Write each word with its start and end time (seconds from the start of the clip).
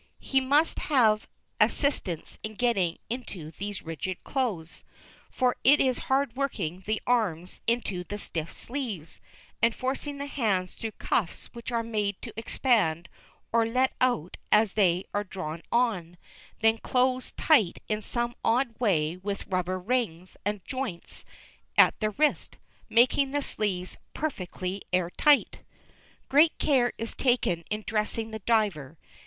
He 0.19 0.41
must 0.41 0.79
have 0.79 1.27
assistance 1.59 2.39
in 2.41 2.55
getting 2.55 2.97
into 3.07 3.51
these 3.51 3.83
rigid 3.83 4.23
clothes, 4.23 4.83
for 5.29 5.57
it 5.63 5.79
is 5.79 5.99
hard 6.09 6.35
working 6.35 6.79
the 6.87 6.99
arms 7.05 7.61
into 7.67 8.03
the 8.03 8.17
stiff 8.17 8.51
sleeves, 8.51 9.21
and 9.61 9.75
forcing 9.75 10.17
the 10.17 10.25
hands 10.25 10.73
through 10.73 10.93
cuffs 10.93 11.51
which 11.53 11.71
are 11.71 11.83
made 11.83 12.19
to 12.23 12.33
expand 12.35 13.09
or 13.51 13.63
let 13.67 13.93
out 14.01 14.37
as 14.51 14.73
they 14.73 15.03
are 15.13 15.23
drawn 15.23 15.61
on, 15.71 16.17
then 16.61 16.79
close 16.79 17.31
tight 17.33 17.77
in 17.87 18.01
some 18.01 18.33
odd 18.43 18.73
way 18.79 19.17
with 19.17 19.45
rubber 19.45 19.77
rings 19.77 20.35
and 20.43 20.65
joints 20.65 21.25
at 21.77 21.99
the 21.99 22.09
wrist, 22.09 22.57
making 22.89 23.29
the 23.29 23.43
sleeves 23.43 23.97
perfectly 24.15 24.81
air 24.91 25.11
tight. 25.11 25.59
Great 26.27 26.57
care 26.57 26.91
is 26.97 27.13
taken 27.15 27.63
in 27.69 27.83
dressing 27.85 28.31
the 28.31 28.39
diver. 28.39 28.97